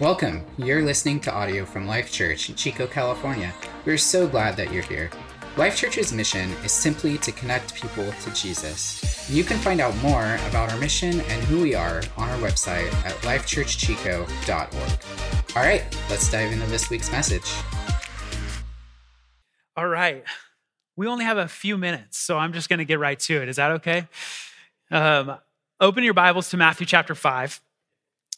[0.00, 0.44] Welcome.
[0.58, 3.52] You're listening to audio from Life Church in Chico, California.
[3.84, 5.10] We're so glad that you're here.
[5.56, 9.28] Life Church's mission is simply to connect people to Jesus.
[9.28, 12.94] You can find out more about our mission and who we are on our website
[13.04, 15.56] at lifechurchchico.org.
[15.56, 17.52] All right, let's dive into this week's message.
[19.76, 20.22] All right.
[20.94, 23.48] We only have a few minutes, so I'm just going to get right to it.
[23.48, 24.06] Is that okay?
[24.92, 25.38] Um,
[25.80, 27.60] open your Bibles to Matthew chapter 5.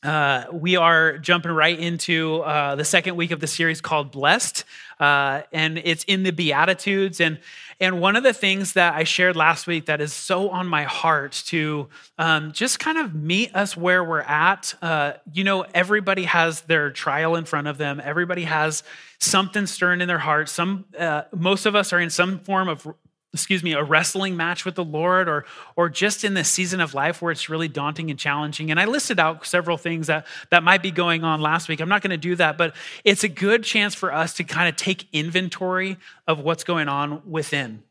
[0.03, 4.65] Uh, we are jumping right into uh, the second week of the series called Blessed,
[4.99, 7.21] uh, and it's in the Beatitudes.
[7.21, 7.39] And,
[7.81, 10.85] and one of the things that I shared last week that is so on my
[10.85, 14.75] heart to um, just kind of meet us where we're at.
[14.81, 18.83] Uh, you know, everybody has their trial in front of them, everybody has
[19.19, 20.49] something stirring in their heart.
[20.49, 22.87] Some, uh, most of us are in some form of
[23.33, 25.45] excuse me, a wrestling match with the Lord or,
[25.77, 28.71] or just in this season of life where it's really daunting and challenging.
[28.71, 31.81] And I listed out several things that, that might be going on last week.
[31.81, 34.69] I'm not going to do that, but it's a good chance for us to kind
[34.69, 37.85] of take inventory of what's going on within.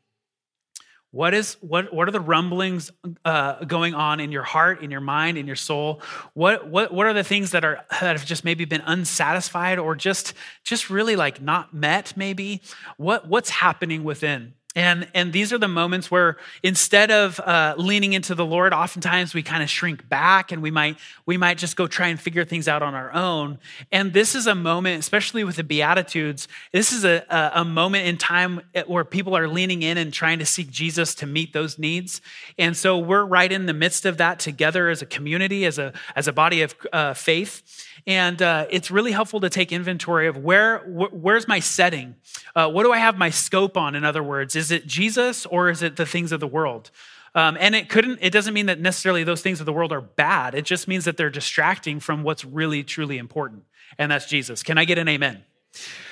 [1.12, 1.92] What is what?
[1.92, 2.92] What are the rumblings
[3.26, 6.04] uh, going on in your heart, in your mind, in your soul?
[6.36, 9.96] What what what are the things that are that have just maybe been unsatisfied or
[9.96, 12.16] just just really like not met?
[12.16, 12.62] Maybe
[12.98, 14.54] what what's happening within?
[14.76, 19.34] And, and these are the moments where instead of uh, leaning into the Lord, oftentimes
[19.34, 22.46] we kind of shrink back and we might, we might just go try and figure
[22.46, 23.58] things out on our own.
[23.92, 27.26] And this is a moment, especially with the Beatitudes, this is a,
[27.56, 31.26] a, moment in time where people are leaning in and trying to seek Jesus to
[31.26, 32.22] meet those needs.
[32.60, 35.94] And so we're right in the midst of that together as a community, as a,
[36.16, 37.88] as a body of uh, faith.
[38.10, 42.16] And uh, it's really helpful to take inventory of where, wh- where's my setting?
[42.56, 44.56] Uh, what do I have my scope on, in other words?
[44.56, 46.90] Is it Jesus or is it the things of the world?
[47.36, 50.02] Um, and it couldn't, it doesn't mean that necessarily those things of the world are
[50.02, 50.56] bad.
[50.56, 53.66] It just means that they're distracting from what's really, truly important.
[54.00, 54.64] And that's Jesus.
[54.64, 55.44] Can I get an amen?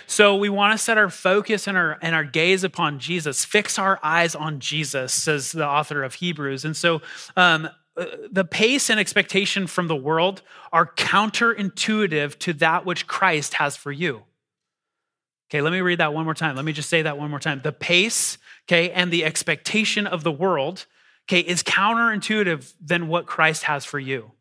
[0.05, 3.79] So we want to set our focus and our and our gaze upon Jesus, fix
[3.79, 6.63] our eyes on Jesus, says the author of Hebrews.
[6.63, 7.01] And so
[7.35, 7.67] um,
[8.31, 10.41] the pace and expectation from the world
[10.71, 14.23] are counterintuitive to that which Christ has for you.
[15.49, 16.55] Okay, let me read that one more time.
[16.55, 17.61] Let me just say that one more time.
[17.63, 20.85] The pace, okay, and the expectation of the world,
[21.27, 24.31] okay, is counterintuitive than what Christ has for you.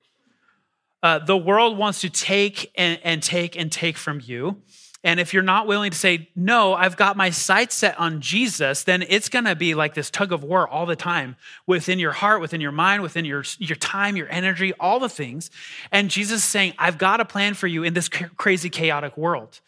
[1.02, 4.60] Uh, the world wants to take and, and take and take from you.
[5.04, 8.82] And if you're not willing to say, no, I've got my sights set on Jesus,
[8.82, 11.36] then it's going to be like this tug of war all the time
[11.66, 15.50] within your heart, within your mind, within your, your time, your energy, all the things.
[15.92, 19.60] And Jesus is saying, I've got a plan for you in this crazy, chaotic world.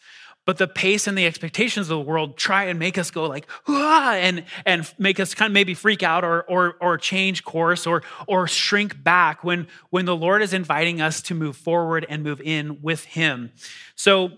[0.45, 3.47] But the pace and the expectations of the world try and make us go like,
[3.67, 8.01] and, and make us kind of maybe freak out or, or, or change course or,
[8.27, 12.41] or shrink back when, when the Lord is inviting us to move forward and move
[12.41, 13.51] in with Him.
[13.93, 14.31] So,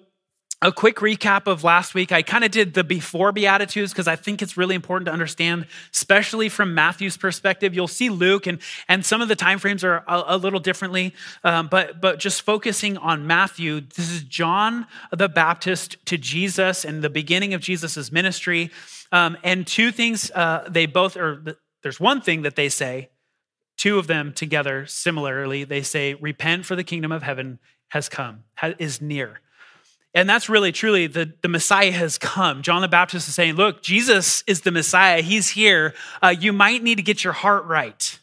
[0.63, 2.11] a quick recap of last week.
[2.11, 5.65] I kind of did the before Beatitudes because I think it's really important to understand,
[5.91, 7.73] especially from Matthew's perspective.
[7.73, 11.15] You'll see Luke, and, and some of the time frames are a, a little differently,
[11.43, 17.01] um, but, but just focusing on Matthew, this is John the Baptist to Jesus and
[17.01, 18.69] the beginning of Jesus' ministry.
[19.11, 21.43] Um, and two things uh, they both are,
[21.81, 23.09] there's one thing that they say,
[23.77, 25.63] two of them together similarly.
[25.63, 27.57] They say, Repent, for the kingdom of heaven
[27.89, 28.43] has come,
[28.77, 29.39] is near.
[30.13, 32.61] And that's really truly the, the Messiah has come.
[32.63, 35.21] John the Baptist is saying, Look, Jesus is the Messiah.
[35.21, 35.93] He's here.
[36.21, 38.19] Uh, you might need to get your heart right.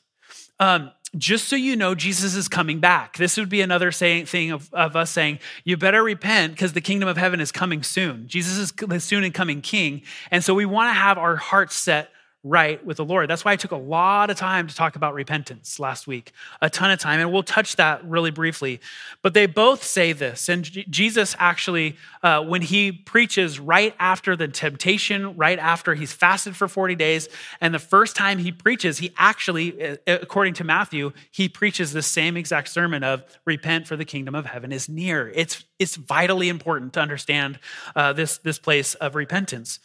[0.60, 3.16] Um, just so you know, Jesus is coming back.
[3.16, 6.82] This would be another saying, thing of, of us saying, You better repent because the
[6.82, 8.28] kingdom of heaven is coming soon.
[8.28, 10.02] Jesus is the soon and coming king.
[10.30, 12.10] And so we want to have our hearts set
[12.44, 13.28] right with the Lord.
[13.28, 16.32] That's why I took a lot of time to talk about repentance last week,
[16.62, 18.80] a ton of time, and we'll touch that really briefly.
[19.22, 24.46] But they both say this, and Jesus actually, uh, when he preaches right after the
[24.46, 27.28] temptation, right after he's fasted for 40 days,
[27.60, 32.02] and the first time he preaches, he actually, uh, according to Matthew, he preaches the
[32.02, 35.32] same exact sermon of repent for the kingdom of heaven is near.
[35.34, 37.58] It's, it's vitally important to understand
[37.96, 39.80] uh, this, this place of repentance.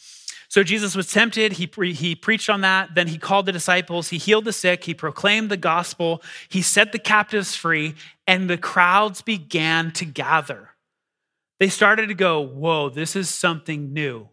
[0.54, 1.54] So Jesus was tempted.
[1.54, 2.94] He, pre- he preached on that.
[2.94, 4.10] Then he called the disciples.
[4.10, 4.84] He healed the sick.
[4.84, 6.22] He proclaimed the gospel.
[6.48, 7.96] He set the captives free,
[8.28, 10.70] and the crowds began to gather.
[11.60, 14.30] They started to go, Whoa, this is something new.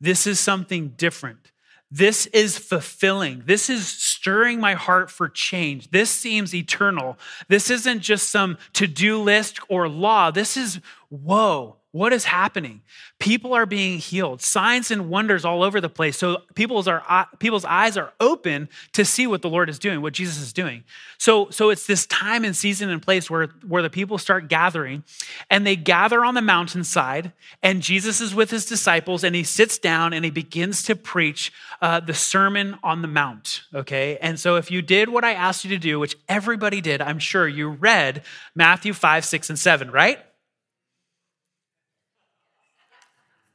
[0.00, 1.50] This is something different.
[1.90, 3.42] This is fulfilling.
[3.46, 5.90] This is stirring my heart for change.
[5.90, 7.18] This seems eternal.
[7.48, 10.30] This isn't just some to do list or law.
[10.30, 10.78] This is,
[11.08, 12.82] whoa, What is happening?
[13.18, 16.18] People are being healed, signs and wonders all over the place.
[16.18, 20.12] So people's are people's eyes are open to see what the Lord is doing, what
[20.12, 20.84] Jesus is doing.
[21.16, 25.04] So so it's this time and season and place where where the people start gathering,
[25.48, 27.32] and they gather on the mountainside,
[27.62, 31.50] and Jesus is with his disciples, and he sits down and he begins to preach
[31.80, 33.62] uh, the Sermon on the Mount.
[33.74, 37.00] Okay, and so if you did what I asked you to do, which everybody did,
[37.00, 38.22] I'm sure you read
[38.54, 40.18] Matthew five, six, and seven, right?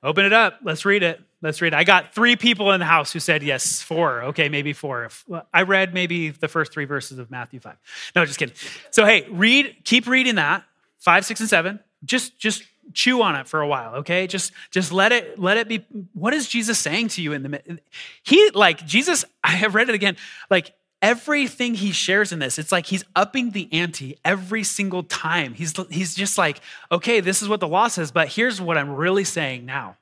[0.03, 0.59] Open it up.
[0.63, 1.21] Let's read it.
[1.42, 1.75] Let's read it.
[1.75, 3.81] I got three people in the house who said yes.
[3.81, 4.24] Four.
[4.24, 5.09] Okay, maybe four.
[5.53, 7.75] I read maybe the first three verses of Matthew 5.
[8.15, 8.56] No, just kidding.
[8.92, 10.63] So, hey, read, keep reading that.
[11.00, 11.80] Five, six, and seven.
[12.03, 12.63] Just, just
[12.94, 16.33] chew on it for a while okay just just let it let it be what
[16.33, 17.80] is jesus saying to you in the
[18.24, 20.18] he like jesus i have read it again
[20.50, 25.53] like everything he shares in this it's like he's upping the ante every single time.
[25.53, 26.62] He's he's just like
[26.92, 29.98] okay this is what the law says but here's what i'm really saying now.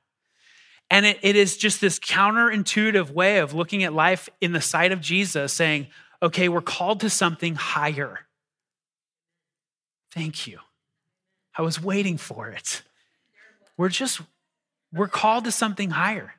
[0.92, 4.92] And it, it is just this counterintuitive way of looking at life in the sight
[4.92, 5.88] of jesus saying
[6.22, 8.20] okay we're called to something higher.
[10.12, 10.60] Thank you.
[11.56, 12.82] I was waiting for it.
[13.78, 14.22] We're just
[14.92, 16.34] we're called to something higher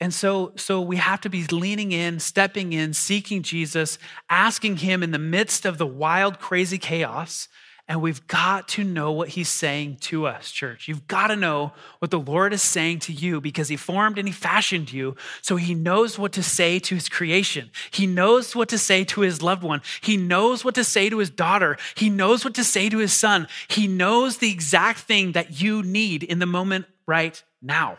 [0.00, 3.98] and so, so we have to be leaning in, stepping in, seeking Jesus,
[4.30, 7.48] asking him in the midst of the wild, crazy chaos.
[7.86, 10.86] And we've got to know what he's saying to us, church.
[10.86, 14.28] You've got to know what the Lord is saying to you because he formed and
[14.28, 15.16] he fashioned you.
[15.42, 17.70] So he knows what to say to his creation.
[17.90, 19.82] He knows what to say to his loved one.
[20.02, 21.76] He knows what to say to his daughter.
[21.96, 23.48] He knows what to say to his son.
[23.66, 27.98] He knows the exact thing that you need in the moment right now.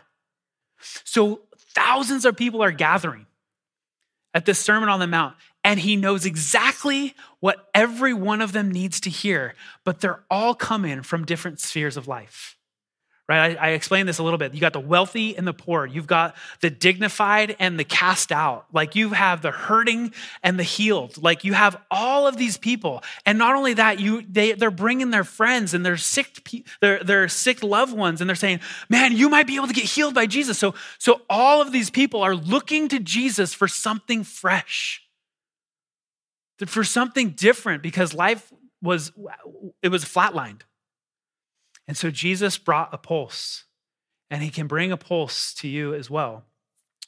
[1.04, 1.42] So
[1.74, 3.26] Thousands of people are gathering
[4.34, 8.70] at this Sermon on the Mount, and he knows exactly what every one of them
[8.70, 9.54] needs to hear,
[9.84, 12.56] but they're all coming from different spheres of life
[13.28, 13.56] right?
[13.56, 14.52] I, I, explained this a little bit.
[14.52, 15.86] You got the wealthy and the poor.
[15.86, 18.66] You've got the dignified and the cast out.
[18.72, 21.22] Like you have the hurting and the healed.
[21.22, 23.02] Like you have all of these people.
[23.24, 26.48] And not only that, you they they're bringing their friends and their sick
[26.80, 29.84] their their sick loved ones, and they're saying, "Man, you might be able to get
[29.84, 34.24] healed by Jesus." So so all of these people are looking to Jesus for something
[34.24, 35.02] fresh,
[36.66, 38.52] for something different, because life
[38.82, 39.12] was
[39.80, 40.62] it was flatlined.
[41.88, 43.64] And so Jesus brought a pulse,
[44.30, 46.44] and he can bring a pulse to you as well.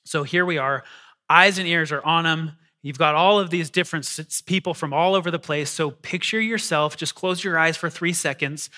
[0.04, 0.84] So here we are,
[1.30, 2.52] eyes and ears are on him.
[2.82, 4.06] You've got all of these different
[4.44, 5.70] people from all over the place.
[5.70, 8.68] So picture yourself, just close your eyes for three seconds.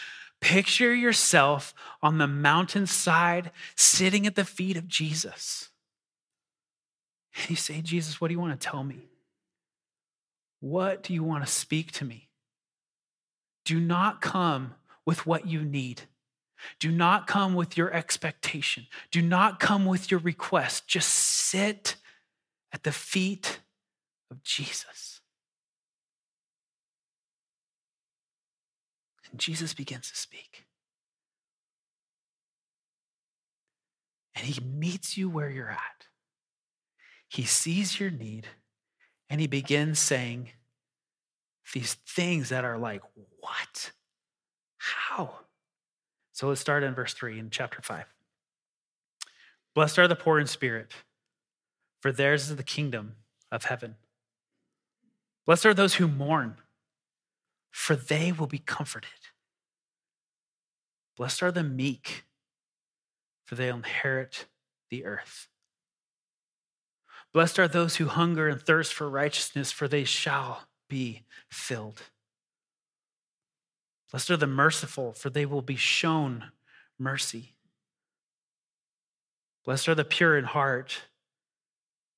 [0.41, 5.71] Picture yourself on the mountainside, sitting at the feet of Jesus.
[7.35, 9.09] And you say, Jesus, what do you want to tell me?
[10.61, 12.29] What do you want to speak to me?
[13.65, 14.75] Do not come
[15.07, 16.03] with what you need.
[16.81, 18.87] Do not come with your expectation.
[19.11, 20.89] Do not come with your request.
[20.89, 21.97] Just sit
[22.73, 23.61] at the feet
[24.31, 25.21] of Jesus.
[29.31, 30.65] And Jesus begins to speak.
[34.35, 36.07] And he meets you where you're at.
[37.29, 38.47] He sees your need
[39.29, 40.51] and he begins saying
[41.75, 43.03] these things that are like,
[43.41, 43.93] what?
[44.95, 45.41] How?
[46.33, 48.05] So let's start in verse 3 in chapter 5.
[49.75, 50.93] Blessed are the poor in spirit,
[52.01, 53.17] for theirs is the kingdom
[53.51, 53.97] of heaven.
[55.45, 56.57] Blessed are those who mourn,
[57.71, 59.11] for they will be comforted.
[61.17, 62.25] Blessed are the meek,
[63.45, 64.47] for they'll inherit
[64.91, 65.49] the earth.
[67.33, 72.03] Blessed are those who hunger and thirst for righteousness, for they shall be filled.
[74.11, 76.53] Blessed are the merciful, for they will be shown
[76.99, 77.55] mercy.
[79.65, 81.03] Blessed are the pure in heart,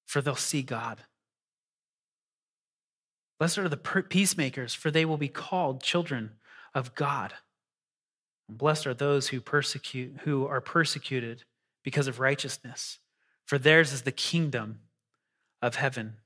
[0.07, 1.05] for they'll see God.
[3.39, 6.33] Blessed are the peacemakers, for they will be called children
[6.75, 7.35] of God.
[8.49, 11.45] Blessed are those who persecute who are persecuted
[11.83, 12.99] because of righteousness,
[13.45, 14.81] for theirs is the kingdom
[15.63, 16.17] of heaven.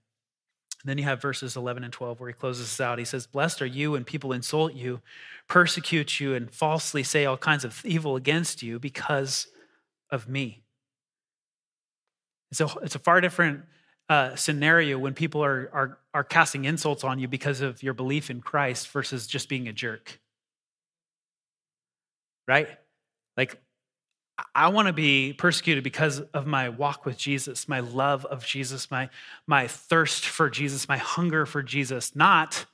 [0.82, 2.98] And then you have verses 11 and 12 where he closes this out.
[2.98, 5.00] He says, Blessed are you when people insult you,
[5.46, 9.46] persecute you, and falsely say all kinds of evil against you because
[10.10, 10.62] of me.
[12.50, 13.62] It's a, it's a far different
[14.08, 18.28] uh, scenario when people are, are, are casting insults on you because of your belief
[18.28, 20.20] in Christ versus just being a jerk.
[22.48, 22.68] Right?
[23.36, 23.60] Like,
[24.54, 28.90] I want to be persecuted because of my walk with Jesus, my love of Jesus,
[28.90, 29.10] my,
[29.46, 32.66] my thirst for Jesus, my hunger for Jesus, not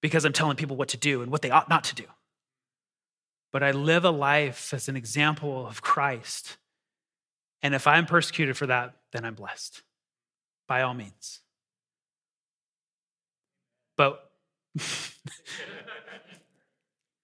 [0.00, 2.04] because I'm telling people what to do and what they ought not to do.
[3.52, 6.58] but I live a life as an example of Christ.
[7.62, 9.82] And if I'm persecuted for that, then I'm blessed
[10.66, 11.40] by all means.
[13.96, 14.30] But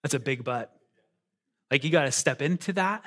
[0.02, 0.74] that's a big but.
[1.70, 3.04] Like you got to step into that.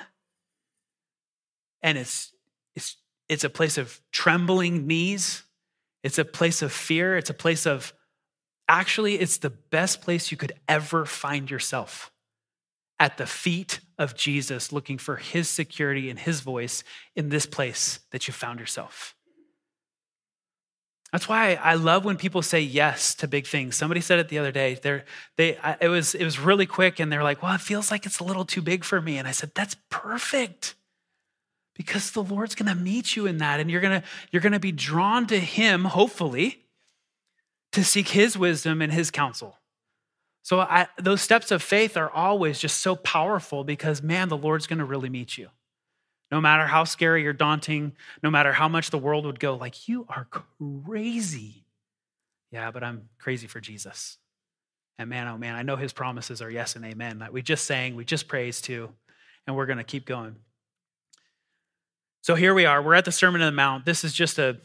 [1.82, 2.32] And it's
[2.74, 2.96] it's
[3.28, 5.42] it's a place of trembling knees.
[6.02, 7.16] It's a place of fear.
[7.16, 7.92] It's a place of
[8.68, 12.10] actually it's the best place you could ever find yourself
[13.00, 16.82] at the feet of Jesus looking for his security and his voice
[17.14, 19.14] in this place that you found yourself.
[21.12, 23.76] That's why I love when people say yes to big things.
[23.76, 24.74] Somebody said it the other day.
[24.74, 25.04] They're,
[25.36, 28.18] they, it, was, it was really quick, and they're like, Well, it feels like it's
[28.18, 29.16] a little too big for me.
[29.16, 30.74] And I said, That's perfect
[31.78, 34.52] because the Lord's going to meet you in that, and you're going to you're going
[34.52, 36.66] to be drawn to Him, hopefully,
[37.72, 39.56] to seek His wisdom and His counsel.
[40.42, 44.66] So I, those steps of faith are always just so powerful because, man, the Lord's
[44.66, 45.48] going to really meet you.
[46.30, 47.92] No matter how scary or daunting,
[48.22, 50.26] no matter how much the world would go, like, you are
[50.84, 51.64] crazy.
[52.50, 54.18] Yeah, but I'm crazy for Jesus.
[54.98, 57.20] And man, oh man, I know his promises are yes and amen.
[57.20, 58.90] That we just sang, we just praised to,
[59.46, 60.36] and we're going to keep going.
[62.28, 62.82] So here we are.
[62.82, 63.86] We're at the Sermon on the Mount.
[63.86, 64.58] This is just a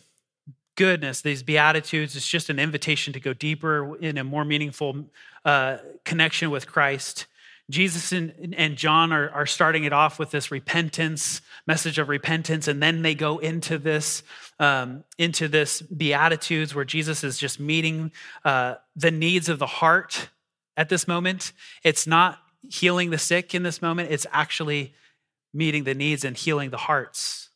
[0.76, 2.14] goodness, these Beatitudes.
[2.14, 5.06] It's just an invitation to go deeper in a more meaningful
[5.46, 7.26] uh, connection with Christ.
[7.70, 12.68] Jesus and, and John are, are starting it off with this repentance, message of repentance,
[12.68, 14.24] and then they go into this,
[14.60, 18.12] um, into this Beatitudes where Jesus is just meeting
[18.44, 20.28] uh, the needs of the heart
[20.76, 21.54] at this moment.
[21.82, 22.40] It's not
[22.70, 24.94] healing the sick in this moment, it's actually
[25.54, 27.52] meeting the needs and healing the hearts,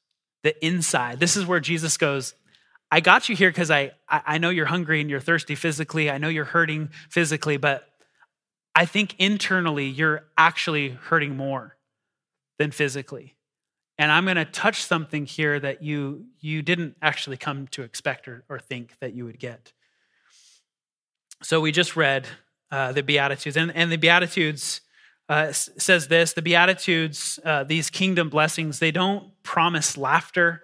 [0.47, 1.19] the inside.
[1.19, 2.33] This is where Jesus goes,
[2.89, 6.09] I got you here because I, I know you're hungry and you're thirsty physically.
[6.09, 7.85] I know you're hurting physically, but
[8.73, 11.75] I think internally you're actually hurting more
[12.59, 13.35] than physically.
[13.97, 18.29] And I'm going to touch something here that you, you didn't actually come to expect
[18.29, 19.73] or, or think that you would get.
[21.43, 22.25] So we just read
[22.71, 24.79] uh, the Beatitudes, and, and the Beatitudes
[25.29, 30.63] uh, says this the Beatitudes, uh, these kingdom blessings, they don't promise laughter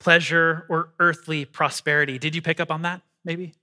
[0.00, 2.18] pleasure, or earthly prosperity.
[2.18, 3.54] Did you pick up on that, maybe?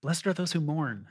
[0.00, 1.06] Blessed are those who mourn.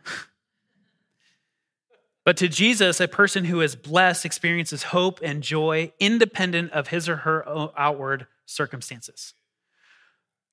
[2.25, 7.07] but to Jesus, a person who is blessed experiences hope and joy independent of his
[7.07, 9.33] or her outward circumstances.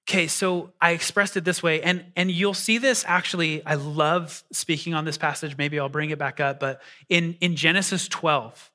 [0.09, 3.65] Okay, so I expressed it this way, and, and you'll see this actually.
[3.67, 5.59] I love speaking on this passage.
[5.59, 8.71] Maybe I'll bring it back up, but in, in Genesis 12,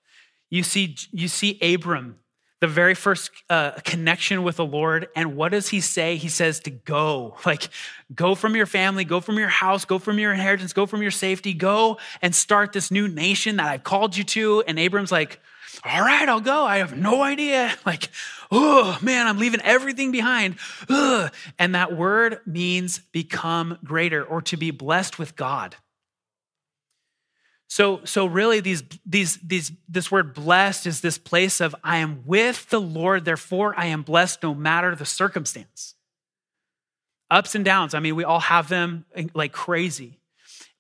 [0.52, 2.20] you see, you see Abram
[2.60, 5.10] the very first uh, connection with the Lord.
[5.16, 6.18] And what does he say?
[6.18, 7.68] He says to go, like,
[8.14, 11.12] go from your family, go from your house, go from your inheritance, go from your
[11.12, 14.64] safety, go and start this new nation that I've called you to.
[14.68, 15.42] And Abram's like,
[15.84, 16.66] all right, I'll go.
[16.66, 17.74] I have no idea.
[17.86, 18.10] Like,
[18.50, 20.56] oh man, I'm leaving everything behind.
[20.88, 21.34] Ugh.
[21.60, 25.76] And that word means become greater or to be blessed with God.
[27.68, 32.24] So, so really, these, these, these, this word blessed is this place of I am
[32.26, 35.96] with the Lord, therefore I am blessed no matter the circumstance.
[37.32, 40.20] Ups and downs, I mean, we all have them like crazy.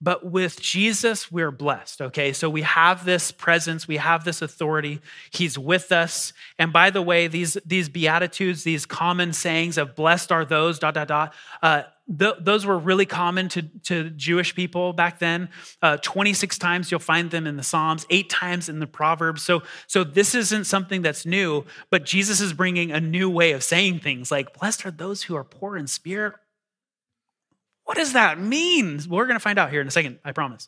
[0.04, 2.34] But with Jesus, we're blessed, okay?
[2.34, 5.00] So we have this presence, we have this authority.
[5.32, 6.34] He's with us.
[6.60, 10.96] And by the way, these, these beatitudes, these common sayings of blessed are those, dot,
[10.96, 11.84] dot, dot, uh,
[12.20, 15.48] th- those were really common to, to Jewish people back then.
[15.82, 19.42] Uh, 26 times you'll find them in the Psalms, eight times in the Proverbs.
[19.42, 23.64] So, so this isn't something that's new, but Jesus is bringing a new way of
[23.64, 26.34] saying things like, blessed are those who are poor in spirit
[27.94, 29.00] what does that mean?
[29.08, 30.68] We're going to find out here in a second, I promise.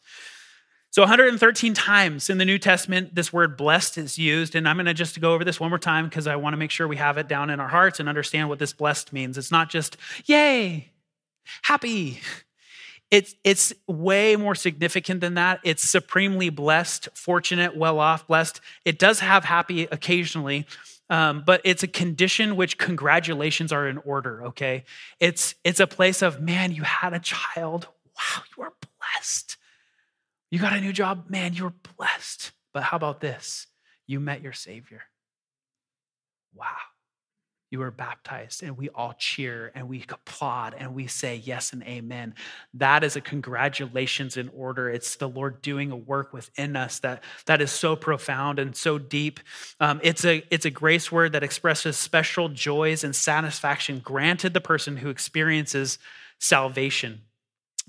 [0.92, 4.54] So 113 times in the New Testament, this word blessed is used.
[4.54, 6.58] And I'm going to just go over this one more time because I want to
[6.58, 9.40] make sure we have it down in our hearts and understand what this blessed means.
[9.40, 10.92] It's not just, yay,
[11.64, 12.20] happy.
[13.10, 15.62] It's, it's way more significant than that.
[15.64, 18.62] It's supremely blessed, fortunate, well off, blessed.
[18.86, 20.68] It does have happy occasionally,
[21.10, 24.86] um, but it's a condition which congratulations are in order, okay?
[25.20, 27.88] It's, it's a place of, man, you had a child.
[28.18, 29.58] Wow, you are blessed.
[30.50, 31.26] You got a new job.
[31.30, 32.52] Man, you're blessed.
[32.74, 33.68] But how about this?
[34.08, 35.04] You met your Savior.
[36.54, 36.78] Wow
[37.76, 41.84] you were baptized and we all cheer and we applaud and we say yes and
[41.84, 42.34] amen.
[42.74, 44.90] That is a congratulations in order.
[44.90, 48.98] It's the lord doing a work within us that that is so profound and so
[48.98, 49.42] deep.
[49.82, 54.62] Um, it's a it's a grace word that expresses special joys and satisfaction granted the
[54.62, 56.00] person who experiences
[56.40, 57.24] salvation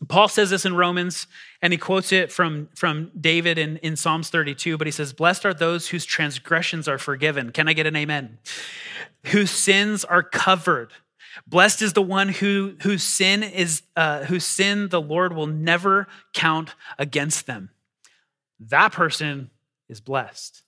[0.08, 1.26] Paul says this in Romans,
[1.62, 5.46] and he quotes it from, from David in, in Psalms 32, but he says, Blessed
[5.46, 7.50] are those whose transgressions are forgiven.
[7.50, 8.38] Can I get an amen?
[9.26, 10.92] Whose sins are covered.
[11.46, 16.08] Blessed is the one who, whose sin is uh, whose sin the Lord will never
[16.32, 17.70] count against them.
[18.60, 19.50] That person
[19.88, 20.62] is blessed.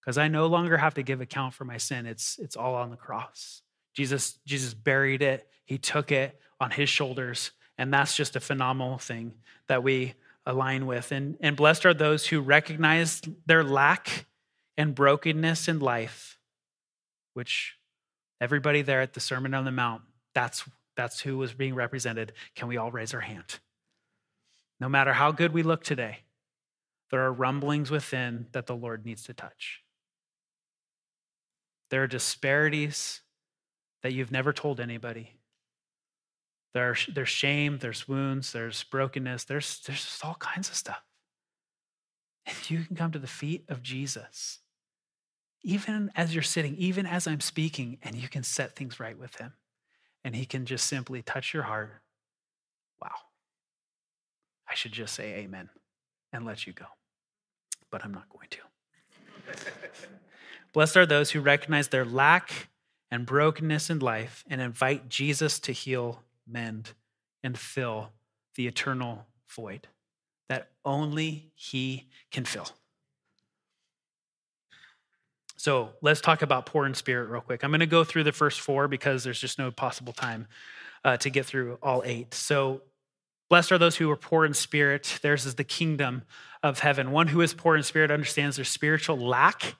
[0.00, 2.06] Because I no longer have to give account for my sin.
[2.06, 3.62] It's, it's all on the cross.
[3.92, 8.98] Jesus, Jesus buried it, he took it on his shoulders and that's just a phenomenal
[8.98, 9.34] thing
[9.68, 10.14] that we
[10.46, 11.12] align with.
[11.12, 14.26] And, and blessed are those who recognize their lack
[14.76, 16.38] and brokenness in life,
[17.34, 17.76] which
[18.40, 20.02] everybody there at the Sermon on the Mount,
[20.34, 20.64] that's,
[20.96, 22.32] that's who was being represented.
[22.54, 23.58] Can we all raise our hand?
[24.78, 26.18] No matter how good we look today,
[27.10, 29.82] there are rumblings within that the Lord needs to touch.
[31.90, 33.20] There are disparities
[34.02, 35.35] that you've never told anybody.
[36.76, 41.00] There's, there's shame, there's wounds, there's brokenness, there's, there's just all kinds of stuff.
[42.44, 44.58] If you can come to the feet of Jesus,
[45.62, 49.36] even as you're sitting, even as I'm speaking, and you can set things right with
[49.36, 49.54] him,
[50.22, 52.02] and he can just simply touch your heart,
[53.00, 53.08] wow.
[54.68, 55.70] I should just say amen
[56.30, 56.84] and let you go.
[57.90, 59.62] But I'm not going to.
[60.74, 62.68] Blessed are those who recognize their lack
[63.10, 66.92] and brokenness in life and invite Jesus to heal mend,
[67.42, 68.10] and fill
[68.54, 69.88] the eternal void
[70.48, 72.68] that only He can fill.
[75.56, 77.64] So let's talk about poor in spirit real quick.
[77.64, 80.46] I'm going to go through the first four because there's just no possible time
[81.04, 82.34] uh, to get through all eight.
[82.34, 82.82] So,
[83.48, 85.18] blessed are those who are poor in spirit.
[85.22, 86.22] Theirs is the kingdom
[86.62, 87.10] of heaven.
[87.10, 89.76] One who is poor in spirit understands their spiritual lack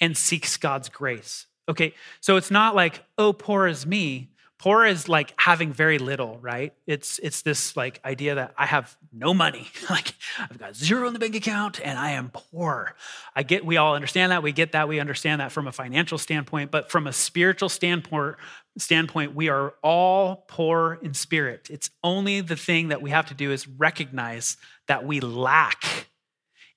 [0.00, 1.46] and seeks God's grace.
[1.68, 4.30] Okay, so it's not like, oh, poor is me.
[4.58, 6.74] Poor is like having very little, right?
[6.84, 9.68] It's it's this like idea that I have no money.
[9.90, 12.96] like I've got zero in the bank account and I am poor.
[13.36, 14.42] I get we all understand that.
[14.42, 14.88] We get that.
[14.88, 18.36] We understand that from a financial standpoint, but from a spiritual standpoint
[18.76, 21.68] standpoint, we are all poor in spirit.
[21.70, 24.56] It's only the thing that we have to do is recognize
[24.88, 26.08] that we lack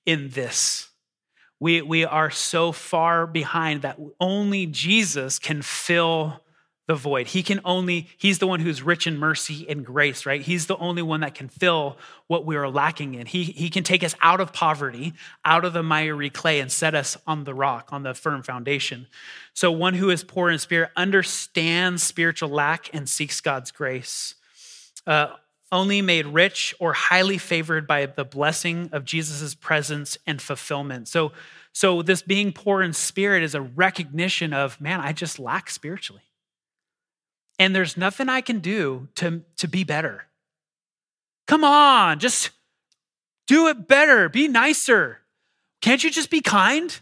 [0.06, 0.88] in this.
[1.58, 6.41] We, we are so far behind that only Jesus can fill
[6.92, 7.28] the void.
[7.28, 10.42] He can only, he's the one who's rich in mercy and grace, right?
[10.42, 13.24] He's the only one that can fill what we are lacking in.
[13.24, 16.94] He, he can take us out of poverty, out of the miry clay, and set
[16.94, 19.06] us on the rock, on the firm foundation.
[19.54, 24.34] So, one who is poor in spirit understands spiritual lack and seeks God's grace.
[25.06, 25.28] Uh,
[25.70, 31.08] only made rich or highly favored by the blessing of Jesus' presence and fulfillment.
[31.08, 31.32] So,
[31.72, 36.24] so this being poor in spirit is a recognition of, man, I just lack spiritually
[37.62, 40.26] and there's nothing I can do to, to be better.
[41.46, 42.50] Come on, just
[43.46, 45.20] do it better, be nicer.
[45.80, 46.98] Can't you just be kind?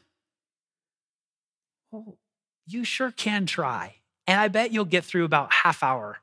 [1.90, 2.18] Well,
[2.66, 3.96] you sure can try.
[4.26, 6.18] And I bet you'll get through about half hour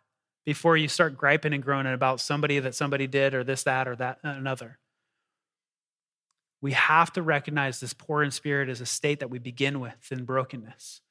[0.46, 3.96] before you start griping and groaning about somebody that somebody did or this, that, or
[3.96, 4.78] that, uh, another.
[6.62, 10.12] We have to recognize this poor in spirit as a state that we begin with
[10.12, 11.02] in brokenness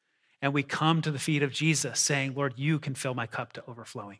[0.42, 3.52] and we come to the feet of Jesus saying, Lord, you can fill my cup
[3.54, 4.18] to overflowing.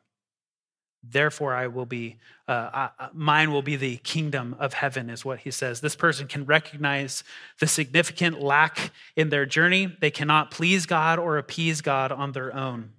[1.09, 2.16] Therefore, I will be,
[2.48, 5.81] uh, uh, mine will be the kingdom of heaven, is what he says.
[5.81, 7.22] This person can recognize
[7.61, 9.94] the significant lack in their journey.
[10.00, 12.92] They cannot please God or appease God on their own.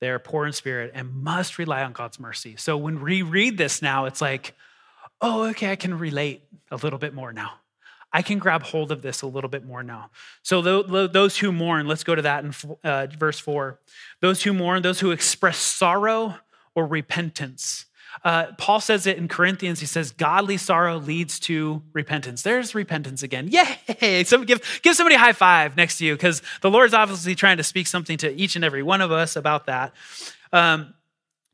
[0.00, 2.56] They are poor in spirit and must rely on God's mercy.
[2.56, 4.54] So when we read this now, it's like,
[5.20, 7.54] oh, okay, I can relate a little bit more now.
[8.16, 10.08] I can grab hold of this a little bit more now.
[10.42, 13.78] So, those who mourn, let's go to that in uh, verse four.
[14.22, 16.36] Those who mourn, those who express sorrow
[16.74, 17.84] or repentance.
[18.24, 19.80] Uh, Paul says it in Corinthians.
[19.80, 22.40] He says, Godly sorrow leads to repentance.
[22.40, 23.48] There's repentance again.
[23.48, 24.24] Yay!
[24.24, 27.58] So give, give somebody a high five next to you because the Lord's obviously trying
[27.58, 29.92] to speak something to each and every one of us about that.
[30.54, 30.94] Um,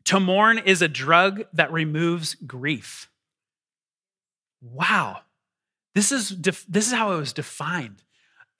[0.05, 3.11] to mourn is a drug that removes grief.
[4.61, 5.23] Wow.
[5.95, 8.03] This is, def- this is how it was defined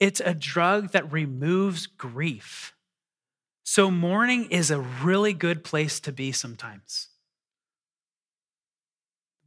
[0.03, 2.73] it's a drug that removes grief.
[3.63, 7.07] So, mourning is a really good place to be sometimes.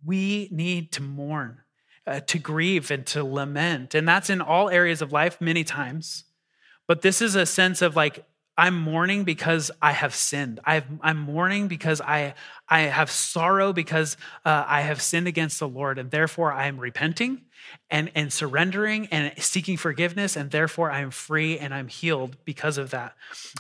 [0.03, 1.59] We need to mourn,
[2.07, 3.95] uh, to grieve, and to lament.
[3.95, 6.25] And that's in all areas of life many times.
[6.87, 8.25] But this is a sense of like,
[8.59, 10.61] I'm mourning because I have sinned.
[10.65, 12.35] I am mourning because I,
[12.69, 16.79] I have sorrow because uh, I have sinned against the Lord, and therefore I am
[16.79, 17.43] repenting
[17.91, 22.79] and, and surrendering and seeking forgiveness, and therefore I am free and I'm healed because
[22.79, 23.15] of that.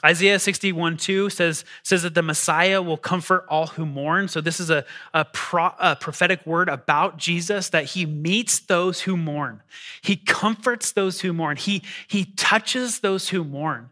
[0.04, 4.28] Isaiah 61 2 says, says that the Messiah will comfort all who mourn.
[4.28, 9.02] So, this is a, a, pro, a prophetic word about Jesus that he meets those
[9.02, 9.62] who mourn,
[10.00, 13.90] he comforts those who mourn, he, he touches those who mourn.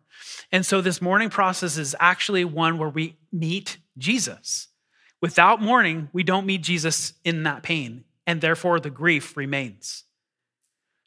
[0.55, 4.69] And so this mourning process is actually one where we meet Jesus.
[5.21, 10.05] Without mourning, we don't meet Jesus in that pain, and therefore the grief remains.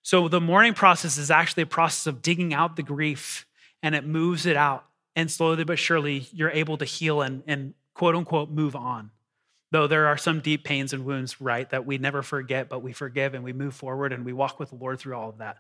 [0.02, 3.46] So the mourning process is actually a process of digging out the grief
[3.82, 4.84] and it moves it out.
[5.16, 9.12] And slowly but surely, you're able to heal and, and quote unquote move on.
[9.72, 12.92] Though there are some deep pains and wounds, right, that we never forget, but we
[12.92, 15.60] forgive and we move forward and we walk with the Lord through all of that.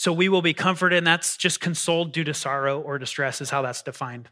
[0.00, 3.50] So we will be comforted, and that's just consoled due to sorrow or distress, is
[3.50, 4.30] how that's defined.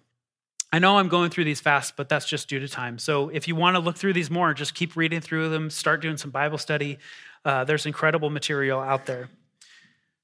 [0.72, 2.98] I know I'm going through these fast, but that's just due to time.
[2.98, 6.00] So if you want to look through these more, just keep reading through them, start
[6.00, 6.96] doing some Bible study.
[7.44, 9.28] Uh, there's incredible material out there.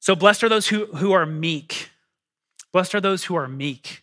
[0.01, 1.91] So blessed are those who, who are meek.
[2.73, 4.03] Blessed are those who are meek.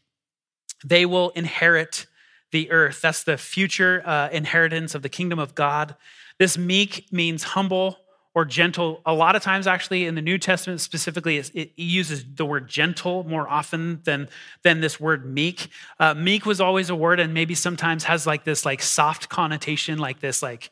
[0.85, 2.05] They will inherit
[2.51, 3.01] the earth.
[3.01, 5.95] That's the future uh, inheritance of the kingdom of God.
[6.37, 7.97] This meek means humble,
[8.33, 9.01] or gentle.
[9.05, 13.23] A lot of times, actually, in the New Testament specifically, it uses the word gentle
[13.23, 14.29] more often than,
[14.63, 15.69] than this word meek.
[15.99, 19.99] Uh, meek was always a word, and maybe sometimes has like this like soft connotation,
[19.99, 20.69] like this like,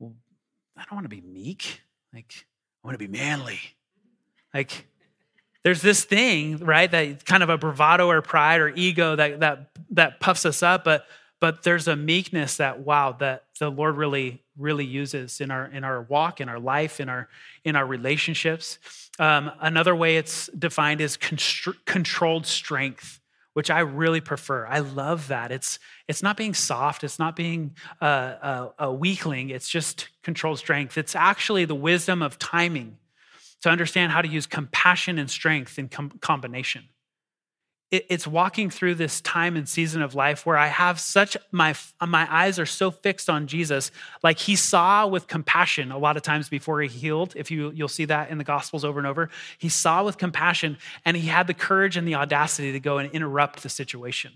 [0.00, 1.82] I don't want to be meek.
[2.14, 2.46] Like,
[2.82, 3.60] I want to be manly.
[4.54, 4.86] Like,
[5.64, 9.70] there's this thing, right, that kind of a bravado or pride or ego that that
[9.90, 11.04] that puffs us up, but
[11.40, 15.84] but there's a meekness that wow that the lord really really uses in our in
[15.84, 17.28] our walk in our life in our
[17.64, 18.78] in our relationships.
[19.18, 23.20] Um, another way it's defined is constr- controlled strength
[23.54, 24.64] which i really prefer.
[24.66, 25.50] I love that.
[25.50, 27.02] It's it's not being soft.
[27.02, 28.06] It's not being uh,
[28.78, 29.50] a, a weakling.
[29.50, 30.96] It's just controlled strength.
[30.96, 32.98] It's actually the wisdom of timing
[33.62, 36.84] to understand how to use compassion and strength in com- combination
[37.90, 41.74] it's walking through this time and season of life where I have such my
[42.06, 43.90] my eyes are so fixed on Jesus,
[44.22, 47.32] like he saw with compassion a lot of times before he healed.
[47.34, 50.76] If you you'll see that in the Gospels over and over, he saw with compassion,
[51.04, 54.32] and he had the courage and the audacity to go and interrupt the situation.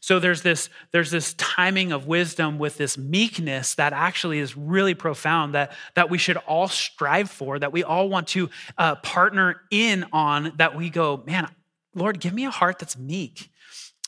[0.00, 4.94] So there's this there's this timing of wisdom with this meekness that actually is really
[4.94, 9.60] profound that that we should all strive for, that we all want to uh, partner
[9.70, 10.52] in on.
[10.56, 11.48] That we go, man.
[11.94, 13.50] Lord, give me a heart that's meek,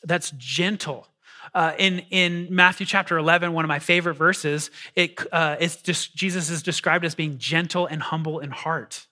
[0.03, 1.07] that's gentle.
[1.53, 6.15] Uh, in, in Matthew chapter 11, one of my favorite verses, it, uh, it's just,
[6.15, 9.07] Jesus is described as being gentle and humble in heart.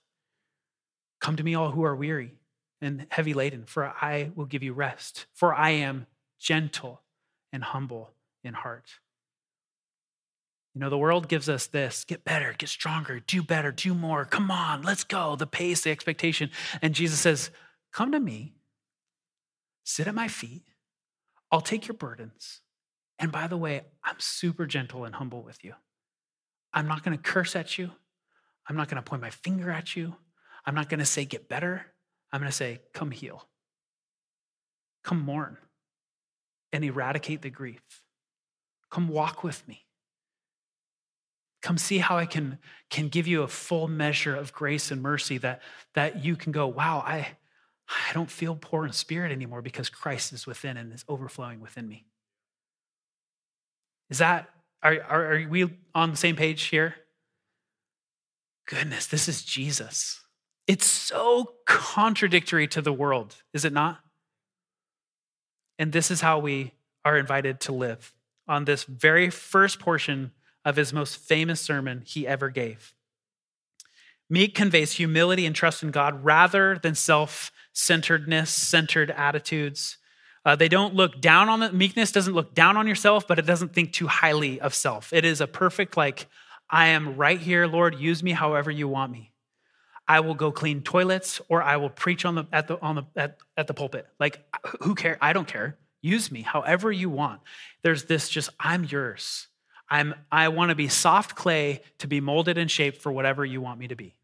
[1.21, 2.33] Come to me, all who are weary
[2.81, 5.25] and heavy laden, for I will give you rest.
[5.33, 6.07] For I am
[6.39, 7.01] gentle
[7.53, 8.11] and humble
[8.43, 8.99] in heart.
[10.73, 14.25] You know, the world gives us this get better, get stronger, do better, do more.
[14.25, 15.37] Come on, let's go.
[15.37, 16.51] The pace, the expectation.
[16.81, 17.49] And Jesus says,
[17.93, 18.53] Come to me,
[19.85, 20.63] sit at my feet.
[21.51, 22.59] I'll take your burdens.
[23.17, 25.73] And by the way, I'm super gentle and humble with you.
[26.73, 27.91] I'm not going to curse at you.
[28.67, 30.15] I'm not going to point my finger at you.
[30.65, 31.85] I'm not going to say, get better.
[32.33, 33.47] I'm going to say, come heal.
[35.03, 35.57] Come mourn
[36.73, 38.01] and eradicate the grief.
[38.89, 39.85] Come walk with me.
[41.61, 42.57] Come see how I can,
[42.89, 45.61] can give you a full measure of grace and mercy that,
[45.93, 47.29] that you can go, wow, I,
[47.87, 51.87] I don't feel poor in spirit anymore because Christ is within and is overflowing within
[51.87, 52.05] me.
[54.09, 54.49] Is that,
[54.81, 56.95] are, are, are we on the same page here?
[58.67, 60.21] Goodness, this is Jesus.
[60.67, 63.99] It's so contradictory to the world, is it not?
[65.77, 68.13] And this is how we are invited to live
[68.47, 70.31] on this very first portion
[70.63, 72.93] of his most famous sermon he ever gave.
[74.29, 79.97] Meek conveys humility and trust in God rather than self centeredness, centered attitudes.
[80.45, 83.45] Uh, they don't look down on the meekness, doesn't look down on yourself, but it
[83.45, 85.11] doesn't think too highly of self.
[85.11, 86.27] It is a perfect, like,
[86.69, 89.31] I am right here, Lord, use me however you want me.
[90.07, 93.03] I will go clean toilets or I will preach on the at the on the
[93.15, 94.07] at, at the pulpit.
[94.19, 94.43] Like
[94.81, 95.17] who care?
[95.19, 95.77] I don't care.
[96.01, 97.41] Use me however you want.
[97.81, 99.47] There's this just I'm yours.
[99.89, 103.61] I'm I want to be soft clay to be molded and shaped for whatever you
[103.61, 104.15] want me to be.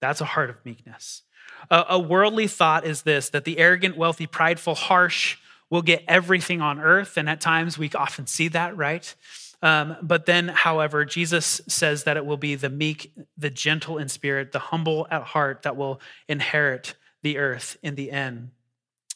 [0.00, 1.22] That's a heart of meekness.
[1.70, 5.38] A, a worldly thought is this that the arrogant, wealthy, prideful, harsh
[5.70, 7.16] will get everything on earth.
[7.16, 9.14] And at times we often see that, right?
[9.62, 14.08] Um, but then, however, Jesus says that it will be the meek, the gentle in
[14.08, 18.50] spirit, the humble at heart that will inherit the earth in the end.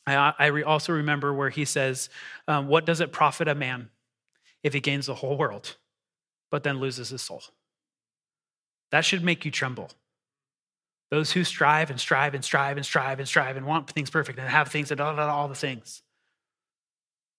[0.06, 2.08] I, I re- also remember where he says,
[2.46, 3.90] um, What does it profit a man
[4.62, 5.76] if he gains the whole world,
[6.50, 7.42] but then loses his soul?
[8.90, 9.90] That should make you tremble.
[11.10, 14.38] Those who strive and strive and strive and strive and strive and want things perfect
[14.38, 16.02] and have things and all, all the things.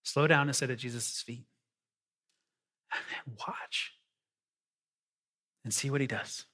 [0.04, 1.46] Slow down and sit at Jesus' feet.
[3.26, 3.94] And watch
[5.66, 6.46] and see what he does.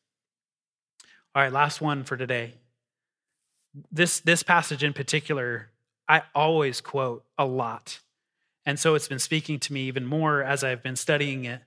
[1.35, 2.55] All right, last one for today.
[3.91, 5.69] This, this passage in particular,
[6.07, 7.99] I always quote a lot.
[8.65, 11.61] And so it's been speaking to me even more as I've been studying it.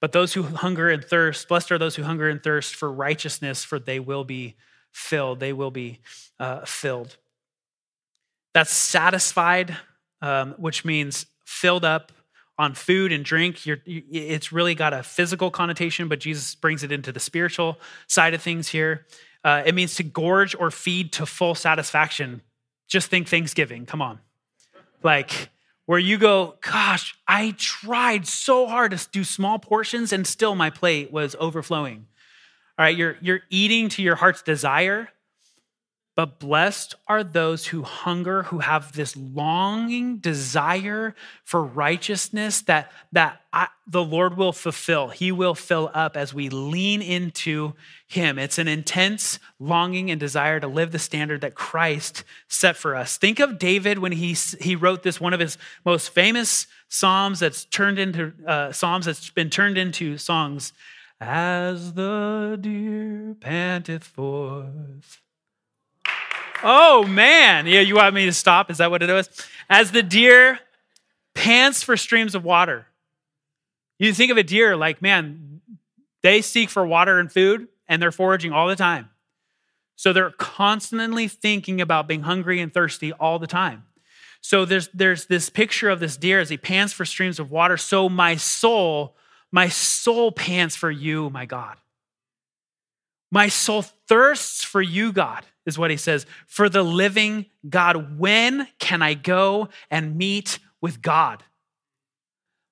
[0.00, 3.64] But those who hunger and thirst, blessed are those who hunger and thirst for righteousness,
[3.64, 4.56] for they will be
[4.92, 5.40] filled.
[5.40, 6.00] They will be
[6.38, 7.16] uh, filled.
[8.54, 9.76] That's satisfied,
[10.22, 12.12] um, which means filled up
[12.58, 13.64] on food and drink.
[13.64, 18.34] You're, it's really got a physical connotation, but Jesus brings it into the spiritual side
[18.34, 19.06] of things here.
[19.44, 22.42] Uh, it means to gorge or feed to full satisfaction.
[22.88, 23.86] Just think Thanksgiving.
[23.86, 24.18] Come on.
[25.02, 25.50] Like,
[25.90, 30.70] where you go, gosh, I tried so hard to do small portions and still my
[30.70, 32.06] plate was overflowing.
[32.78, 35.08] All right, you're, you're eating to your heart's desire
[36.20, 43.40] but blessed are those who hunger, who have this longing desire for righteousness that, that
[43.54, 45.08] I, the Lord will fulfill.
[45.08, 47.72] He will fill up as we lean into
[48.06, 48.38] Him.
[48.38, 53.16] It's an intense longing and desire to live the standard that Christ set for us.
[53.16, 55.56] Think of David when he, he wrote this, one of his
[55.86, 60.74] most famous Psalms that's turned into uh, Psalms that's been turned into songs.
[61.18, 65.22] As the deer panteth forth
[66.62, 68.70] Oh man, yeah, you want me to stop?
[68.70, 69.28] Is that what it was?
[69.68, 70.58] As the deer
[71.34, 72.86] pants for streams of water.
[73.98, 75.60] You think of a deer like, man,
[76.22, 79.10] they seek for water and food and they're foraging all the time.
[79.96, 83.84] So they're constantly thinking about being hungry and thirsty all the time.
[84.40, 87.76] So there's there's this picture of this deer as he pants for streams of water.
[87.76, 89.14] So my soul,
[89.52, 91.76] my soul pants for you, my God.
[93.30, 96.26] My soul thirsts for you, God is what he says.
[96.46, 101.44] For the living God, when can I go and meet with God?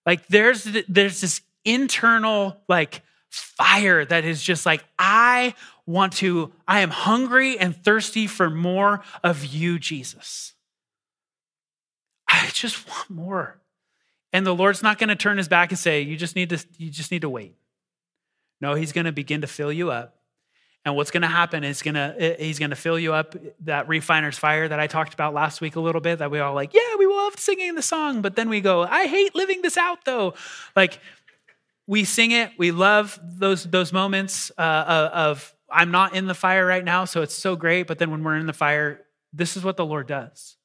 [0.07, 5.55] Like there's there's this internal like fire that is just like I
[5.87, 10.55] want to I am hungry and thirsty for more of you Jesus.
[12.27, 13.61] I just want more.
[14.33, 16.64] And the Lord's not going to turn his back and say you just need to
[16.79, 17.55] you just need to wait.
[18.61, 20.17] No, he's going to begin to fill you up
[20.85, 23.88] and what's going to happen is going to he's going to fill you up that
[23.88, 26.73] refiner's fire that I talked about last week a little bit that we all like,
[26.73, 30.05] yeah, we love singing the song, but then we go, I hate living this out
[30.05, 30.35] though.
[30.75, 31.01] Like
[31.87, 36.64] we sing it, we love those those moments uh, of I'm not in the fire
[36.64, 39.64] right now, so it's so great, but then when we're in the fire, this is
[39.64, 40.57] what the Lord does.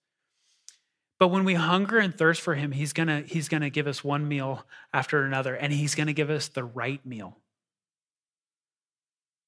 [1.19, 3.87] But when we hunger and thirst for him, he's going to he's going to give
[3.87, 7.37] us one meal after another and he's going to give us the right meal.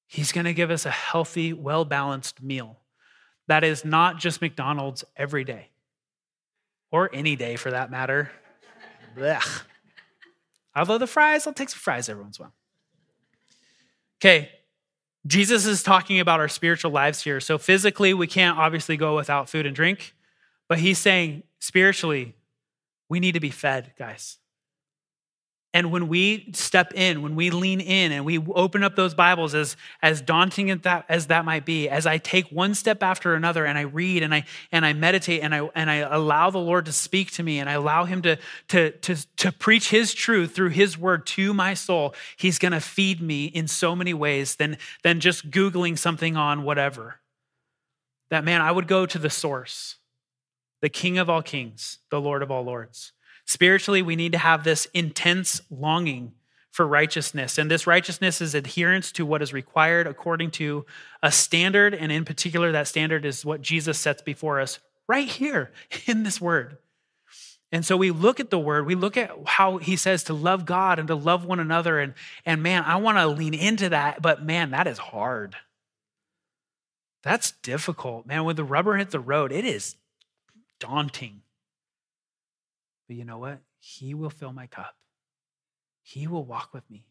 [0.06, 2.80] He's going to give us a healthy, well balanced meal
[3.48, 5.70] that is not just McDonald's every day
[6.90, 8.30] or any day for that matter.
[9.16, 9.62] Blech.
[10.74, 12.54] Although the fries, I'll take some fries every once in a while.
[14.18, 14.50] Okay,
[15.26, 17.40] Jesus is talking about our spiritual lives here.
[17.40, 20.14] So physically, we can't obviously go without food and drink,
[20.68, 22.34] but he's saying spiritually,
[23.08, 24.38] we need to be fed, guys.
[25.76, 29.54] And when we step in, when we lean in and we open up those Bibles,
[29.54, 33.34] as, as daunting as that, as that might be, as I take one step after
[33.34, 36.56] another and I read and I, and I meditate and I, and I allow the
[36.56, 40.14] Lord to speak to me and I allow Him to, to, to, to preach His
[40.14, 44.14] truth through His word to my soul, He's going to feed me in so many
[44.14, 47.16] ways than, than just Googling something on whatever.
[48.30, 49.96] That man, I would go to the source,
[50.80, 53.12] the King of all kings, the Lord of all lords.
[53.46, 56.32] Spiritually, we need to have this intense longing
[56.72, 57.56] for righteousness.
[57.56, 60.84] And this righteousness is adherence to what is required according to
[61.22, 61.94] a standard.
[61.94, 64.78] And in particular, that standard is what Jesus sets before us
[65.08, 65.72] right here
[66.06, 66.76] in this word.
[67.72, 70.66] And so we look at the word, we look at how he says to love
[70.66, 71.98] God and to love one another.
[71.98, 75.56] And, and man, I want to lean into that, but man, that is hard.
[77.22, 78.26] That's difficult.
[78.26, 79.96] Man, when the rubber hits the road, it is
[80.78, 81.42] daunting.
[83.06, 83.60] But you know what?
[83.78, 84.96] He will fill my cup.
[86.02, 87.04] He will walk with me.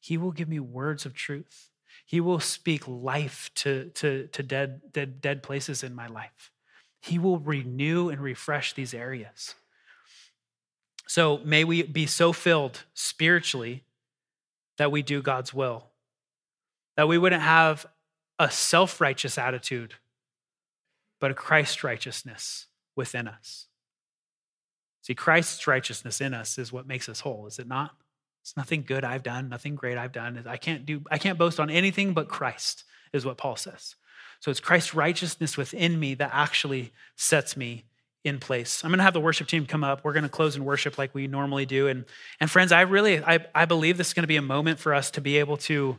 [0.00, 1.70] He will give me words of truth.
[2.04, 6.50] He will speak life to, to, to dead, dead, dead places in my life.
[7.00, 9.54] He will renew and refresh these areas.
[11.06, 13.84] So may we be so filled spiritually
[14.76, 15.86] that we do God's will,
[16.96, 17.86] that we wouldn't have
[18.38, 19.94] a self righteous attitude,
[21.20, 23.66] but a Christ righteousness within us.
[25.08, 27.92] See, Christ's righteousness in us is what makes us whole, is it not?
[28.42, 30.44] It's nothing good I've done, nothing great I've done.
[30.46, 33.94] I can't do I can't boast on anything but Christ, is what Paul says.
[34.40, 37.86] So it's Christ's righteousness within me that actually sets me
[38.22, 38.84] in place.
[38.84, 40.04] I'm going to have the worship team come up.
[40.04, 41.88] We're going to close in worship like we normally do.
[41.88, 42.04] And,
[42.38, 44.92] and friends, I really, I, I believe this is going to be a moment for
[44.92, 45.96] us to be able to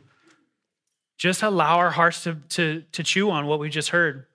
[1.18, 4.26] just allow our hearts to, to, to chew on what we just heard.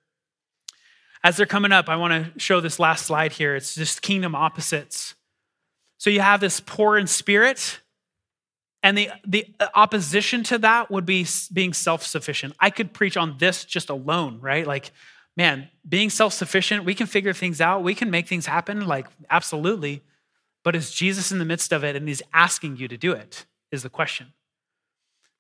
[1.26, 3.56] As they're coming up, I want to show this last slide here.
[3.56, 5.16] It's just kingdom opposites.
[5.98, 7.80] So you have this poor in spirit,
[8.84, 12.54] and the, the uh, opposition to that would be being self sufficient.
[12.60, 14.68] I could preach on this just alone, right?
[14.68, 14.92] Like,
[15.36, 19.08] man, being self sufficient, we can figure things out, we can make things happen, like,
[19.32, 20.04] absolutely.
[20.64, 23.48] But is Jesus in the midst of it and he's asking you to do it?
[23.72, 24.28] Is the question.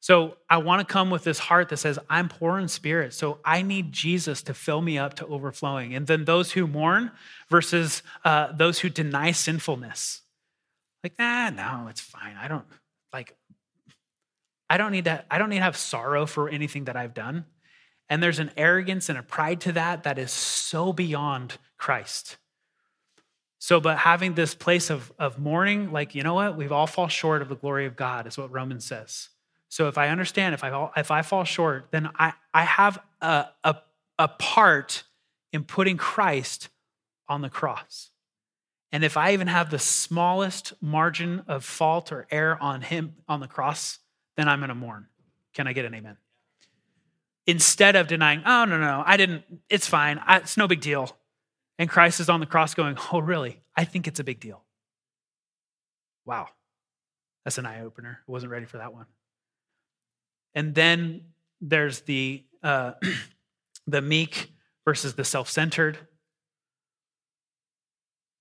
[0.05, 3.39] So I want to come with this heart that says, I'm poor in spirit, so
[3.43, 5.95] I need Jesus to fill me up to overflowing.
[5.95, 7.09] And then those who mourn
[7.49, 10.21] versus uh, those who deny sinfulness.
[11.03, 12.35] Like, nah, no, it's fine.
[12.39, 12.65] I don't
[13.11, 13.35] like.
[14.69, 15.25] I don't need to.
[15.31, 17.45] I don't need to have sorrow for anything that I've done.
[18.07, 22.37] And there's an arrogance and a pride to that that is so beyond Christ.
[23.57, 26.55] So, but having this place of, of mourning, like, you know what?
[26.55, 29.29] We've all fall short of the glory of God, is what Romans says.
[29.75, 33.47] So if I understand, if I, if I fall short, then I, I have a,
[33.61, 33.75] a,
[34.17, 35.03] a part
[35.51, 36.69] in putting Christ
[37.27, 38.11] on the cross.
[38.93, 43.41] And if I even have the smallest margin of fault or error on him on
[43.41, 43.99] the cross,
[44.37, 45.07] then I'm going to mourn.
[45.53, 46.15] Can I get an amen?
[47.45, 51.17] Instead of denying, oh, no, no, I didn't, it's fine, I, it's no big deal.
[51.77, 53.61] And Christ is on the cross going, oh, really?
[53.75, 54.63] I think it's a big deal.
[56.25, 56.47] Wow.
[57.43, 58.21] That's an eye opener.
[58.25, 59.07] I wasn't ready for that one.
[60.55, 61.21] And then
[61.61, 62.93] there's the uh,
[63.87, 64.51] the meek
[64.85, 65.97] versus the self-centered.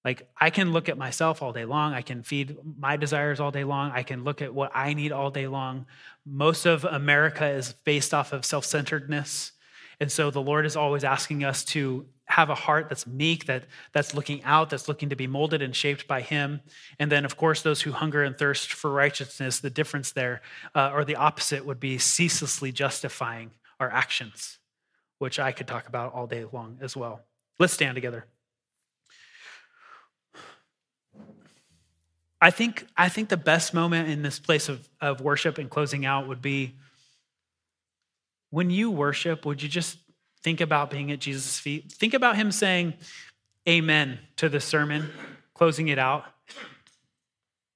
[0.05, 1.94] Like I can look at myself all day long.
[1.94, 3.90] I can feed my desires all day long.
[3.92, 5.87] I can look at what I need all day long.
[6.27, 9.53] Most of America is based off of self-centeredness.
[10.00, 13.64] And so the Lord is always asking us to have a heart that's meek, that,
[13.92, 16.61] that's looking out, that's looking to be molded and shaped by Him.
[16.98, 20.40] And then, of course, those who hunger and thirst for righteousness, the difference there,
[20.74, 24.59] uh, or the opposite, would be ceaselessly justifying our actions,
[25.18, 27.20] which I could talk about all day long as well.
[27.59, 28.26] Let's stand together.
[32.40, 36.04] I think, I think the best moment in this place of, of worship and closing
[36.04, 36.74] out would be
[38.54, 39.98] when you worship, would you just
[40.44, 41.90] think about being at Jesus' feet?
[41.90, 42.94] Think about him saying
[43.68, 45.10] amen to the sermon,
[45.54, 46.24] closing it out.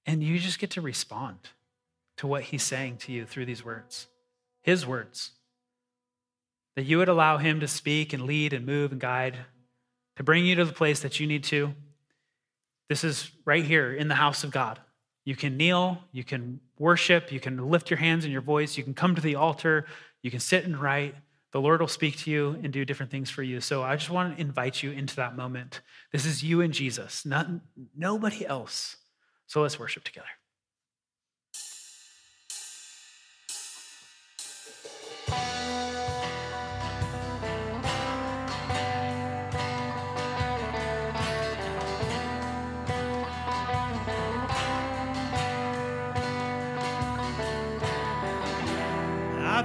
[0.06, 1.38] And you just get to respond
[2.18, 4.06] to what he's saying to you through these words,
[4.62, 5.32] his words.
[6.76, 9.36] That you would allow him to speak and lead and move and guide,
[10.14, 11.74] to bring you to the place that you need to.
[12.88, 14.78] This is right here in the house of God.
[15.24, 18.84] You can kneel, you can worship, you can lift your hands and your voice, you
[18.84, 19.84] can come to the altar,
[20.22, 21.14] you can sit and write.
[21.52, 23.60] The Lord will speak to you and do different things for you.
[23.60, 25.80] So I just want to invite you into that moment.
[26.12, 27.48] This is you and Jesus, not
[27.96, 28.96] nobody else.
[29.46, 30.26] So let's worship together.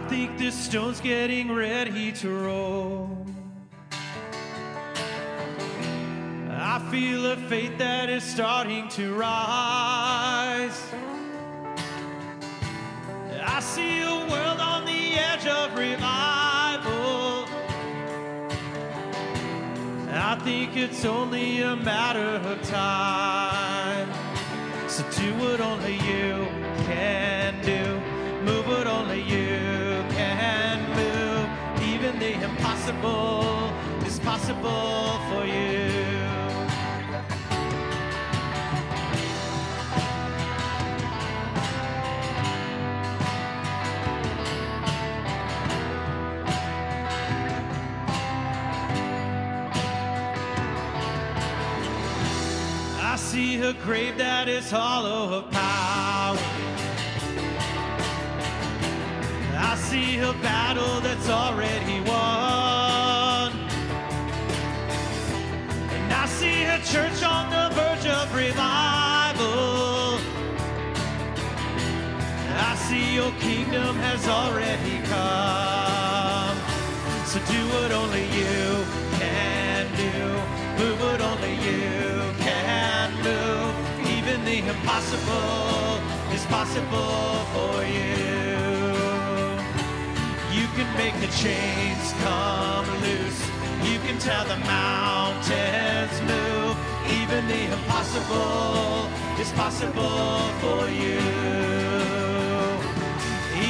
[0.08, 3.26] Think this stone's getting ready to roll.
[6.50, 10.82] I feel a faith that is starting to rise.
[13.46, 17.46] I see a world on the edge of revival.
[20.12, 24.10] I think it's only a matter of time.
[24.90, 26.48] So do what only you
[26.86, 27.33] can
[32.86, 33.74] the impossible
[34.06, 35.90] is possible for you.
[53.00, 56.38] I see a grave that is hollow of power.
[59.56, 62.03] I see a battle that's already
[66.44, 70.20] see a church on the verge of revival.
[72.70, 76.56] I see your kingdom has already come.
[77.32, 78.66] So do what only you
[79.22, 80.18] can do.
[80.80, 81.96] Move what only you
[82.48, 83.74] can move.
[84.16, 86.02] Even the impossible
[86.36, 88.20] is possible for you.
[90.58, 93.53] You can make the chains come loose.
[93.84, 96.78] You can tell the mountains move.
[97.20, 99.10] Even the impossible
[99.42, 101.20] is possible for you.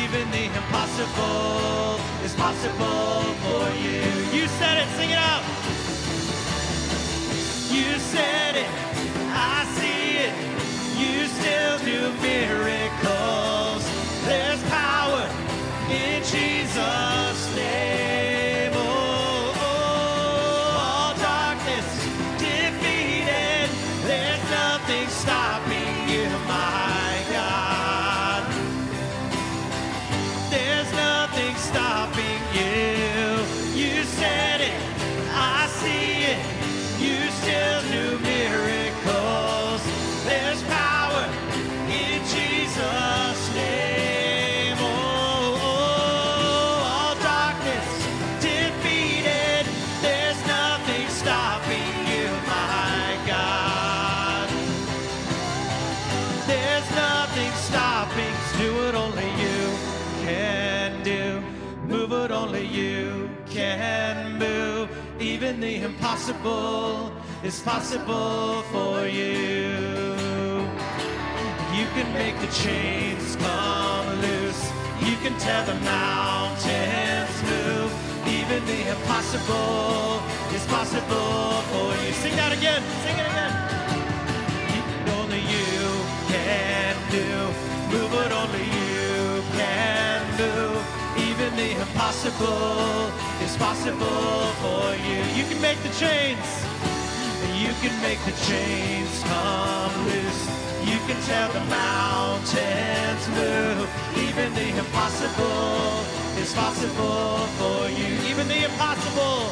[0.02, 4.06] Even the impossible is possible for you.
[4.38, 5.44] You said it, sing it out.
[7.72, 8.70] You said it,
[9.34, 10.34] I see it.
[11.02, 12.83] You still do miracles.
[66.44, 67.12] Impossible
[67.44, 70.68] is possible for you.
[71.74, 74.72] You can make the chains come loose.
[75.02, 77.92] You can tell the mountains move.
[78.28, 80.22] Even the impossible
[80.54, 82.14] is possible for you.
[82.14, 82.82] Sing that again.
[83.04, 83.54] Sing it again
[85.20, 85.88] only you
[86.28, 87.28] can do.
[87.92, 88.73] Move what only you.
[91.44, 93.12] Even the impossible
[93.44, 95.20] is possible for you.
[95.36, 96.48] You can make the chains.
[97.60, 100.44] You can make the chains come loose.
[100.88, 103.90] You can tell the mountains move.
[104.16, 106.08] Even the impossible
[106.40, 108.08] is possible for you.
[108.32, 109.52] Even the impossible.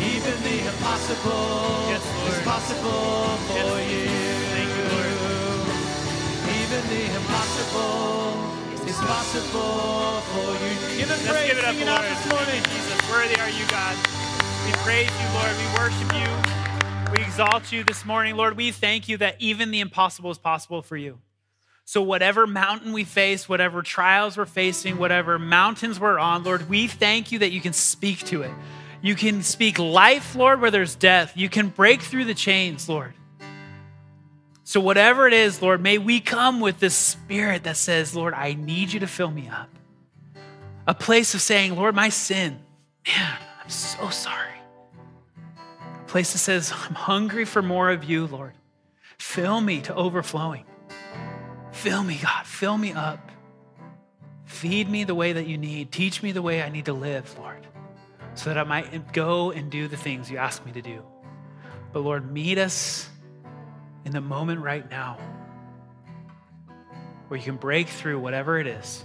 [0.00, 3.92] Even the impossible Yes, is possible for Yes.
[3.92, 4.08] you.
[4.56, 5.68] Thank you, Lord.
[6.60, 8.07] Even the impossible
[8.98, 10.98] is possible for you.
[10.98, 11.48] Give him Let's praise.
[11.48, 12.02] give it up, Sing Lord.
[12.02, 12.62] this morning.
[12.64, 13.96] Jesus, worthy are you, God.
[14.66, 15.54] We praise you, Lord.
[15.56, 17.12] We worship you.
[17.12, 18.56] We exalt you this morning, Lord.
[18.56, 21.18] We thank you that even the impossible is possible for you.
[21.84, 26.86] So, whatever mountain we face, whatever trials we're facing, whatever mountains we're on, Lord, we
[26.86, 28.50] thank you that you can speak to it.
[29.00, 31.32] You can speak life, Lord, where there's death.
[31.34, 33.14] You can break through the chains, Lord.
[34.68, 38.52] So, whatever it is, Lord, may we come with this spirit that says, Lord, I
[38.52, 39.70] need you to fill me up.
[40.86, 42.58] A place of saying, Lord, my sin,
[43.06, 44.60] man, I'm so sorry.
[45.78, 48.52] A place that says, I'm hungry for more of you, Lord.
[49.16, 50.66] Fill me to overflowing.
[51.72, 52.44] Fill me, God.
[52.44, 53.30] Fill me up.
[54.44, 55.92] Feed me the way that you need.
[55.92, 57.66] Teach me the way I need to live, Lord,
[58.34, 61.02] so that I might go and do the things you ask me to do.
[61.90, 63.08] But Lord, meet us
[64.08, 65.18] in the moment right now
[67.28, 69.04] where you can break through whatever it is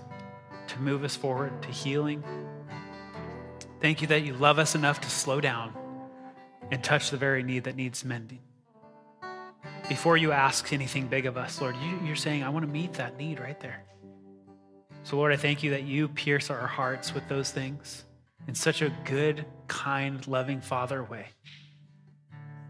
[0.67, 2.23] to move us forward to healing.
[3.81, 5.73] Thank you that you love us enough to slow down
[6.71, 8.39] and touch the very need that needs mending.
[9.89, 12.93] Before you ask anything big of us, Lord, you, you're saying, I want to meet
[12.93, 13.83] that need right there.
[15.03, 18.05] So, Lord, I thank you that you pierce our hearts with those things
[18.47, 21.25] in such a good, kind, loving Father way.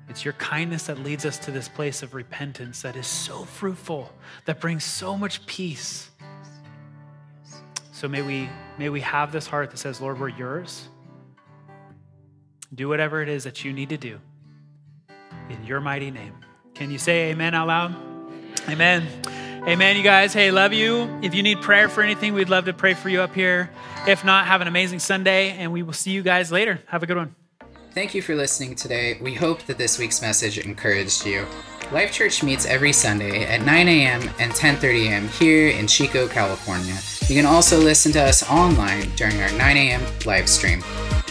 [0.09, 4.11] It's your kindness that leads us to this place of repentance that is so fruitful,
[4.45, 6.09] that brings so much peace.
[7.91, 10.87] So may we may we have this heart that says, Lord, we're yours.
[12.73, 14.19] Do whatever it is that you need to do
[15.49, 16.33] in your mighty name.
[16.73, 17.95] Can you say amen out loud?
[18.67, 19.07] Amen.
[19.67, 20.33] Amen, you guys.
[20.33, 21.19] Hey, love you.
[21.21, 23.69] If you need prayer for anything, we'd love to pray for you up here.
[24.05, 26.81] If not, have an amazing Sunday, and we will see you guys later.
[26.87, 27.35] Have a good one.
[27.93, 29.19] Thank you for listening today.
[29.21, 31.45] We hope that this week's message encouraged you.
[31.91, 34.21] Life Church meets every Sunday at 9 a.m.
[34.39, 35.27] and 10:30 a.m.
[35.27, 36.97] here in Chico, California.
[37.29, 40.01] You can also listen to us online during our 9 a.m.
[40.25, 40.83] live stream.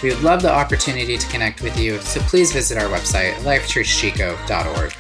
[0.05, 4.93] We would love the opportunity to connect with you, so please visit our website, lifechurchchico.org.